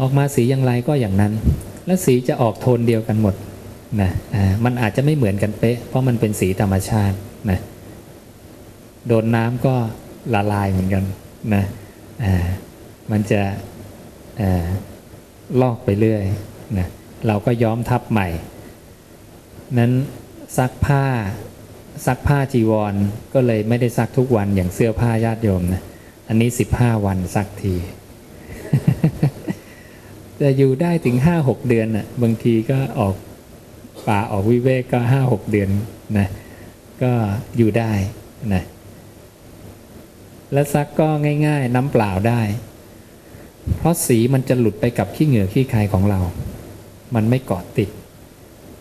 [0.00, 1.32] ออกมาสีอย่างไรก็อย่างนั้น
[1.86, 3.34] และสีจะออกโทนเดียวกันหมด
[4.00, 4.10] นะ
[4.64, 7.16] มันอาจจะไม่เหมือนกันเป๊ะ เพราะมันเป็นสีธรรมชาติ
[7.50, 7.58] นะ
[9.08, 9.74] โดนน้ำก็
[10.34, 11.04] ละลายเหมือนกัน
[11.54, 11.64] นะ
[13.10, 13.42] มันจะ
[15.60, 16.24] ลอกไปเรื่อย
[16.78, 16.86] นะ
[17.26, 18.28] เราก็ย้อมทับใหม่
[19.78, 19.92] นั้น
[20.58, 21.04] ซักผ้า
[22.06, 22.94] ซักผ้าจีวร
[23.34, 25.82] ก็เลยไม่ได้ซักทุกวันอย่างเสื้อผ้าญาติโยมนะ
[26.28, 27.74] อันนี้สิบห้าวันซักที
[30.42, 33.14] แต่อยู่ได้ถึงห้าหกเดือนน่ะบางทีก็ออก
[34.08, 35.68] ป่าออกวิเวกก็ห้าหกเดือน
[36.18, 36.28] นะ
[37.02, 37.12] ก็
[37.56, 37.92] อยู่ได้
[38.52, 38.64] นะ
[40.52, 41.08] และซักก็
[41.46, 42.40] ง่าย ๆ น้ำเปล่าได้
[43.78, 46.20] เพราะสีมันจะหลุดไปกับขี้เหงื่อขี้ใครของเรา
[47.14, 47.90] มันไม่เกาะติด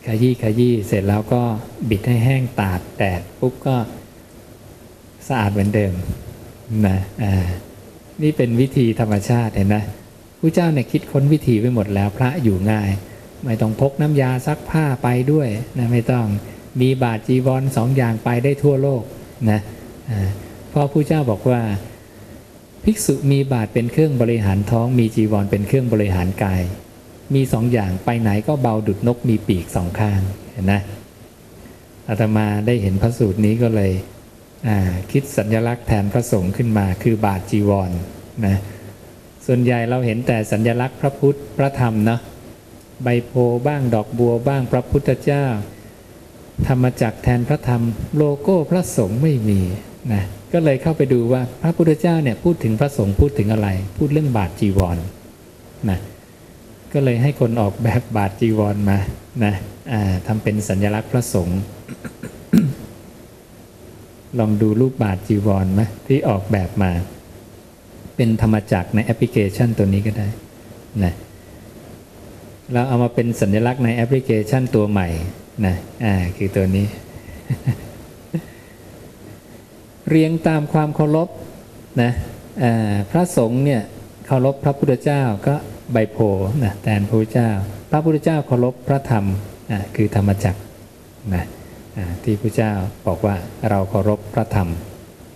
[0.05, 1.41] ขยี้ขยี้เสร็จแล้วก็
[1.89, 3.75] บิดให้แห้งตากแดดปุ๊บก็
[5.27, 5.93] สะอาดเหมือนเดิม
[6.87, 7.45] นะอ่า
[8.21, 9.77] นี่เป็นวิธีธรรมชาติเห็นไหม
[10.41, 12.89] พระเจ้าเนี่ยคิดค้นวิธีไว้หมดแล้วพระอยู่ง่าย
[13.45, 16.25] ไม่ต้องพกน้ำยาซักผ้าไปด้วยนะไม่ต้อง
[16.81, 19.03] มีบาทจีวรสองอย่างไปได้ทั่วโลก
[19.51, 19.59] นะ
[20.69, 21.61] เพราะผู้เจ้าบอกว่า
[22.83, 26.61] ภิกษุมีบาทเป็นเครื่องบริหารท้อง มีจีวรเป็นเครื่องบริหารกาย
[27.33, 30.81] มีสองอย่างไปไหนก็เบาดุดนกมีปีกสองข้างเห็นนะ
[32.09, 33.91] อาตมาได้เห็นพระสูตรนี้ก็เลย
[35.11, 37.91] คิดสัญลักษณ์แทนพระสงฆ์ขึ้นมาคือบาทจีวร
[38.45, 38.57] นะ
[39.45, 42.17] ส่วนใหญ่เราเห็นแต่สัญลักษณ์พระพุทธพระธรรมนะ
[43.03, 43.33] ใบโพ
[43.67, 45.45] บ้างดอกบัวบ้างพระพุทธเจ้า
[46.67, 47.81] ธรรมจักแทนพระธรรม
[48.17, 49.61] โลโก้พระสงฆ์ไม่มี
[50.13, 50.23] นะ
[50.53, 54.97] ก็เลยเข้าไปดูว่าพระพุทธเจ้าเนี่ยพูดถึงพระสงฆ์พูดถึงอะไร พูดเรื่องบาทจีวร
[55.89, 55.99] นะ
[56.93, 58.97] ก็เลยให้คนออกแบบบาทจีวรมา
[59.43, 59.53] นะ
[60.27, 61.59] ทำเป็นสัญลักษณ์พระสงฆ์
[64.39, 66.91] ลองดูรูปบาทจีวรไหมที่ออกแบบมา
[68.23, 70.27] เป็นธรรมจักรในแอปพลิเคชันตัวนี้ก็ได้
[71.03, 71.13] นะ
[72.73, 75.07] เราเอามาเป็นสัญลักษณ์ในแอปพลิเคชันตัวใหม่
[75.65, 76.85] นะอ่าคือตัวนี้
[80.09, 81.29] เรียงตามความเคารพ
[82.01, 82.11] นะ
[83.11, 83.81] พระสงฆ์เนี่ย
[84.25, 85.55] เคารพพระพุทธเจ้าก็
[85.93, 86.17] ใบโพ
[86.63, 87.49] นะแทนพระพุทธเจ้า
[87.91, 89.25] พระพุทธเจ้าเคารพพระธรรม
[89.95, 90.61] คือธรรมจักร
[91.33, 91.45] นะ
[92.23, 92.71] ที่พระเจ้า
[93.07, 93.35] บอกว่า
[93.69, 94.69] เราเคารพพระธรรม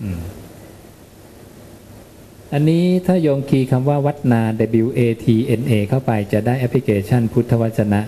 [0.03, 4.41] อัันนี้ถ้าโยงคีย์คำว่าวัดนา
[4.85, 5.25] W A T
[5.59, 8.01] N A เข้าไปจะได้แอปพลิเคชันพุทธวจนะ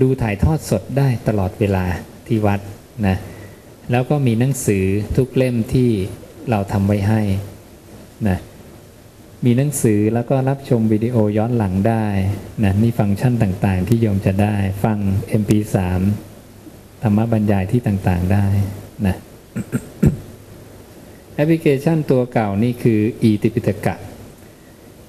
[0.00, 1.84] ดูถ่ายทอดสดได้ตลอดเวลา
[2.26, 2.60] ที่วัด
[3.06, 3.16] นะ
[3.90, 4.84] แล้วก็มีหนังสือ
[5.16, 5.90] ทุกเล่มที่
[6.50, 7.22] เราทำไว้ให้
[8.28, 8.38] นะ
[9.44, 12.04] มีหนังสือแล้วก็รับชมวิดีโอย้อนหลังได้
[12.64, 14.98] นะนี่ฟังก์ชันต่างๆ ที่โยมจะได้ฟัง
[15.40, 15.76] MP3
[17.02, 18.46] ธรรมบรรยายที่ต่างๆได้
[19.06, 19.16] นะ
[21.34, 23.94] แอปพลิเคชันตัวเก่านี่คืออีติปิตกะ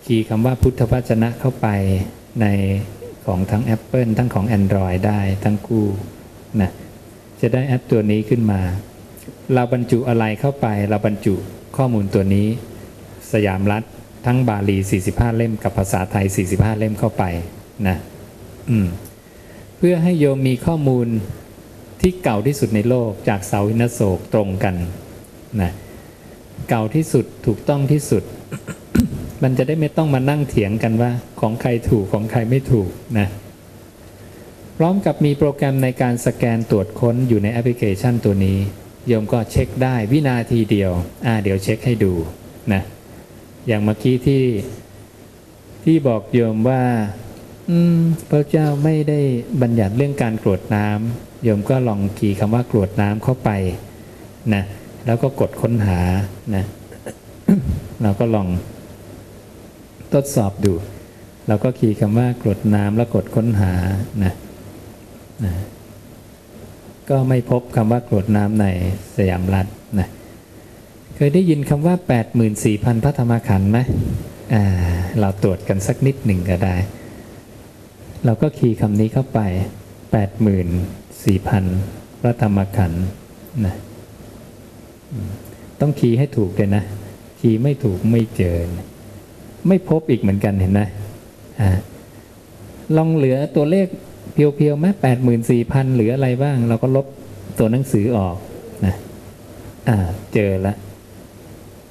[0.05, 1.67] คีย์คำว่าพุทธวจนะเข้าไป
[2.41, 2.45] ใน
[3.25, 5.85] ของทั้ง Apple ทั้งของ Android ได้ทั้งคู่
[6.61, 6.71] นะ
[7.41, 8.61] จะได้แอปตัวนี้ขึ้นมา
[9.53, 11.35] เราบรรจุอะไรเข้าไป เราบรรจุ
[11.77, 12.47] ข้อมูลตัวนี้
[13.33, 13.83] สยามรัฐ
[14.25, 17.23] ทั้งบาลี 45 เล่มกับภาษาไทย 45 เล่มเข้าไป
[17.87, 17.97] นะ
[18.69, 18.87] อืม
[19.77, 21.07] เพื่อให้โยมมีข้อมูล
[22.01, 24.75] ที่เก่าที่สุดในโลกจากเสาหินโศกตรงกัน
[25.61, 25.71] นะ
[26.69, 28.23] เก่าที่สุดถูกต้องที่สุด
[29.43, 32.89] มันจะได้ไม่ต้องมานั่งเถียงกันว่า ของใครถูกของใครไม่ถูก
[33.19, 33.27] นะ
[34.77, 38.57] พร้อมกับมีโปรแกรมในการสแกนตรวจค้นอยู่ในแอปพลิเคชันตัวนี้
[39.07, 40.91] โยมก็เช็คได้วินาทีเดียว
[41.25, 42.13] อ่าเดี๋ยวเช็คให้ดู
[42.73, 42.81] นะ
[43.67, 44.43] อย่างเมื่อกี้ที่
[45.83, 46.83] ที่บอกโยมว่า
[47.69, 49.19] อืมพระเจ้าไม่ได้
[49.61, 53.49] บัญญัติเรื่องการกรวดน้ำโยมก็ลองขีย์คำว่ากรวดน้ำเข้าไป
[54.53, 54.63] นะ
[55.05, 55.99] แล้วก็กดค้นหา
[56.55, 56.65] นะ
[58.03, 58.47] เราก็ลอง
[60.13, 60.73] ทดสอบดู
[61.47, 63.73] เราก็คีย์คำว่ากรวดน้ำแล้วกดค้นหา
[64.23, 64.33] นะ
[65.45, 65.53] นะ
[67.09, 68.65] ก็ไม่พบคำว่ากรวดน้ำใน
[69.15, 69.67] สยามรัฐ
[69.99, 70.07] นะ
[71.15, 71.95] เคยได้ยินคำว่า
[72.49, 73.79] 84,000พระธรรมขันธ์ไหม
[74.53, 74.63] อ่า
[75.19, 76.75] เราตรวจกันสักนิดหนึ่งก็ได้
[78.25, 79.39] เราก็คีย์คำนี้เข้าไป
[81.01, 83.05] 84,000พระธรรมขันธ์
[83.65, 83.75] นะ
[85.79, 86.83] ต้องคีย์ให้ถูกเลยนะ
[87.39, 88.57] คีย์ไม่ถูกไม่เจอ
[89.67, 90.81] ไม่พบอีกเหมือนกันเห็นไหม
[91.61, 91.63] อ
[92.97, 93.87] ลองเหลือตัวเลข
[94.33, 97.05] เพียวๆไหมแปดหมื่นสี่พันหรืออะไรบ้าง เราก็ลบ
[97.59, 98.37] ตัวหนังสือออก
[98.85, 98.95] นะ
[99.89, 99.97] อ่า
[100.33, 100.77] เจอแล้ว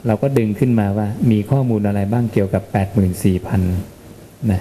[0.06, 3.62] เราก็ดึงขึ้นมาว่า มีข้อมูลอะไรบ้างเกี่ยวกับแปดหมื่นสี่พัน
[4.52, 4.60] นะ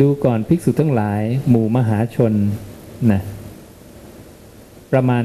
[0.00, 2.32] ดูก่อนภิกษุทั้งหลาย หมู่มหาชน
[3.12, 3.20] นะ
[4.92, 5.22] ประมาณ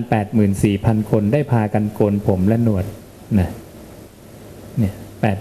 [0.53, 2.85] 84,000 คนได้พากันโกนผมและหนวด
[3.39, 3.49] นะ
[4.77, 4.93] เนี่ย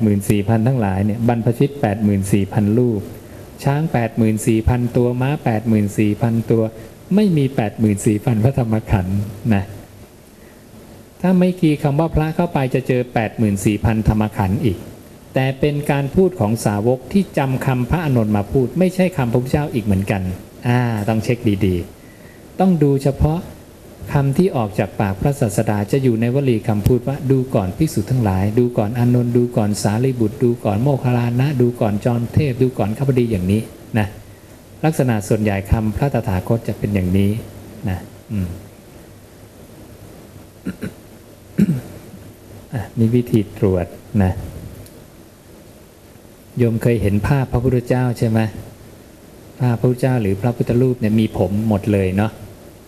[0.07, 1.71] 84,000 ทั้งหลายเนี่ยบรรพชิต
[2.25, 3.01] 84,000 ลูก
[3.65, 3.83] ช้าง
[4.39, 5.31] 84,000 ตัวม้า
[5.91, 6.63] 84,000 ตัว
[7.15, 7.45] ไม่มี
[7.95, 9.19] 84,000 พระธรรมขันธ์
[9.55, 9.65] นะ
[11.21, 13.03] ถ้าไม่คีคำว่าพระเข้าไปจะเจอ
[13.55, 14.79] 84,000 ธรรมขันธ์อีก
[15.35, 20.23] แต่เป็นการพูดของสาวกที่จำคำพระอนุ์มาพูด ไม่ใช่คำพระพุทธเจ้าอีกเหมือนกัน
[20.69, 23.39] อ่าต้องเช็คดีๆ ต้องดูเฉพาะ
[24.13, 33.61] คำที่ออกจากปากพระศาสดาจะอยู่ในวลีคำพูดว่าดูก่อนภิกษุทั้งหลาย ดูก่อนอานนท์ดูก่อนสารีบุตร ดูก่อนโมคคลานะ ดูก่อนจอมเทพ ดูก่อนข้าพดีอย่างนี้
[33.99, 34.07] นะ
[34.85, 37.31] ลักษณะส่วนใหญ่คำพระตถาคตจะเป็นอย่างนี้
[37.89, 37.99] นะ
[38.33, 38.49] อืม
[42.75, 43.87] อะนี่วิธีตรวจ
[44.23, 44.33] นะ
[46.59, 48.41] โยมเคยเห็นภาพพระพุทธเจ้าใช่ไหม
[49.61, 52.33] ภาพพระพุทธเจ้าหรือพระพุทธรูปเนี่ยมีผมหมดเลยเนาะ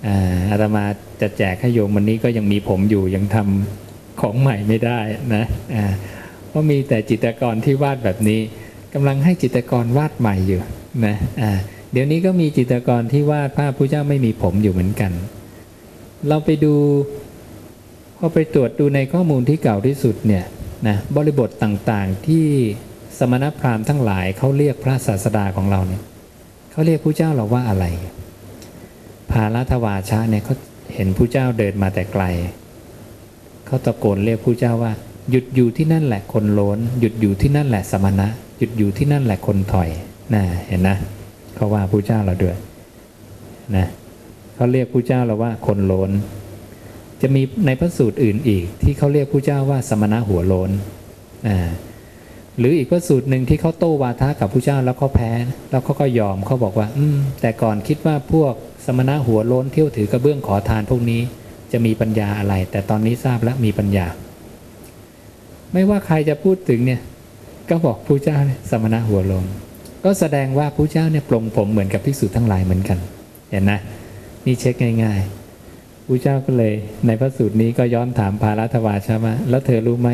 [0.06, 0.84] อ่าอาตมา
[1.22, 5.00] จะแจกให้โยมวันนี้ก็ยังมีผมอยู่ยังทำของใหม่ไม่ได้
[5.34, 5.44] นะ
[6.48, 8.40] เพราะมีแต่จิตรกรที่วาดแบบนี้
[8.94, 10.60] กำลังให้จิตรกรวาดใหม่อยู่
[11.06, 11.16] นะ
[11.92, 15.12] เดี๋ยวนี้ก็มีจิตรกรที่วาดภาพพระเจ้าไม่มีผมอยู่เหมือนกัน
[16.28, 16.74] เราไปดู
[18.18, 20.44] พอไปตรวจดูในข้อมูลที่เก่าที่สุดเนี่ย
[20.88, 22.46] นะบริบทต่างๆที่
[23.18, 26.02] สมณพราหมณ์ทั้งหลายเขาเรียกพระศาสดาของเราเนี่ย
[26.72, 27.86] เขาเรียกผู้เจ้าเราว่าอะไร
[29.30, 30.54] ภาลัทวาชะเนี่ยเขา
[30.98, 32.24] เห็นผู้เจ้าเดินมาแต่ไกล
[33.66, 34.92] เขาตะโกนเรียกผู้เจ้าว่า
[35.30, 39.90] หยุดอยู่ที่นั่นแหละคนโลนหยุดอยู่ที่นั่นแหละสมณะ หยุดอยู่ที่นั่นแหละคนถอย
[40.34, 40.96] นะเห็นนะ
[41.54, 42.56] เขาว่าผู้เจ้าเราด้วย
[43.76, 43.86] นะ
[44.54, 46.10] เขาเรียกผู้เจ้าเราว่าคนโลน
[47.20, 50.70] จะมีในพระสูตรอื่นอีก ที่เขาเรียกผู้เจ้าว่าสมณะหัวโลน
[51.48, 51.68] อ่า
[52.58, 55.32] หรืออีกพระสูตรหนึ่งที่เขาโต้วาทะกับผู้เจ้าแล้วเขาแพ้
[55.70, 58.54] แล้วเขาก็ยอมเขาบอกว่า อืมแต่ก่อนคิดว่าพวก
[58.90, 61.20] สมณะหัวโล้นเที่ยวถือกระเบื้องขอทานพวกนี้
[61.72, 64.06] จะมีปัญญาอะไร แต่ตอนนี้ทราบแล้วมีปัญญา
[65.72, 67.00] ไม่ว่าใครจะพูดถึงเนี่ย
[67.70, 68.36] ก็บอกผู้เจ้า
[68.70, 69.46] สมณะหัวโลน
[70.04, 72.98] ก็แสดงว่าผู้เจ้าเนี่ยปลงผมเหมือนกับภิกษุทั้งหลายเหมือนกัน
[73.50, 73.78] เห็นนะ
[74.44, 76.74] นี่เช็คง่ายๆผู้เจ้าก็เลย
[77.06, 80.10] ในพระสูตรนี้ก็ย้อนถามภารัตวาชามาแล้วเธอรู้ไหม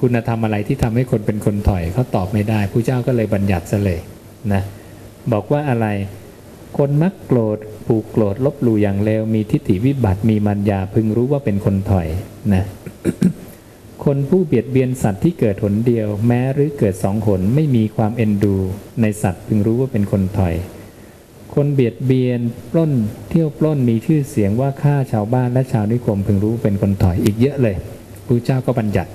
[0.00, 4.00] คุณธรรมอะไรที่ทำให้คนเป็นคนถอยเขาตอบไม่ได้ผู้เจ้าก็เลยบัญญัติซะเลย
[4.52, 4.62] นะ
[5.32, 5.86] บอกว่าอะไร
[6.76, 12.08] คนมักโกรธผูกโกรธลบหลู่อย่างเลวมีทิฏฐิวิบัติมีมัญญาพึงรู้ว่าเป็นคนถอย
[12.54, 12.64] นะ
[14.04, 18.56] คนผู้เบียดเบียนสัตว์ที่เกิดหนเดียว แม้หรือเกิดสองหนไม่มีความเอ็นดู
[19.00, 20.54] ในสัตว์พึงรู้ว่าเป็นคนถอย
[21.54, 22.40] คนเบียดเบียน
[22.72, 22.92] ปล้น
[23.30, 27.76] เที่ยวปล้นมีชื่อเสียงว่าฆ่าชาวบ้านและชาวนิคมพึงรู้เป็นคนถอยอีกเยอะเลย
[28.26, 29.10] พระเจ้าก็บัญญัติ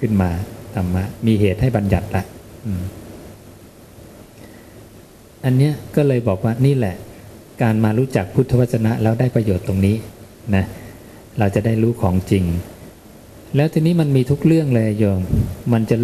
[0.00, 0.30] ขึ้นมา
[0.74, 2.22] ธรรมะมีเหตุให้บัญญัติละ
[2.66, 2.82] อืม
[5.44, 6.96] อันเนี้ยก็เลยบอกว่านี่แหละ
[7.62, 9.96] การมารู้จักพุทธวจนะแล้วได้ประโยชน์ตรงนี้
[10.54, 10.64] นะ
[11.38, 12.44] เราจะได้รู้ของจริง
[13.56, 15.20] แล้วทีนี้มันมีทุกเรื่องเลยโยม
[15.72, 15.96] มันจะ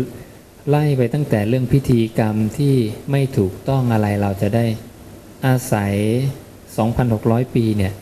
[0.69, 2.75] ไล่ไปตั้งแต่เรื่องพิธีกรรมที่
[3.11, 4.67] ไม่ถูกต้องอะไรเราจะได้
[5.47, 5.95] อาศัย
[6.75, 7.93] 2,600 ปีเนี่ย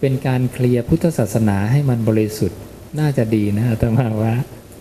[0.00, 2.60] เป็นการเคลียร์พุทธศาสนาให้มันบริสุทธิ์
[3.00, 4.34] น่าจะดีนะอาตมาว่า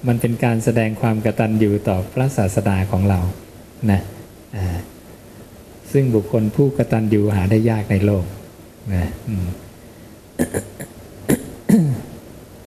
[0.07, 3.19] มันเป็นการแสดงความกตัญญูต่อพระศาสดาของเรา
[3.91, 4.01] นะ
[4.55, 4.77] อ่า
[5.93, 8.25] ซึ่งบุคคลผู้กระตันอยู่หาได้ยากในโลก
[8.93, 9.10] นะ